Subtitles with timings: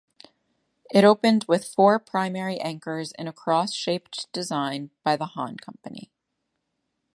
[0.91, 6.11] It opened with four primary anchors in a cross-shaped design by The Hahn Company.